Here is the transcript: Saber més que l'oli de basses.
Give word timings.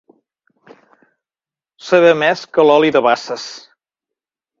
Saber 1.89 2.13
més 2.21 2.41
que 2.57 2.65
l'oli 2.71 2.91
de 2.97 3.03
basses. 3.09 3.45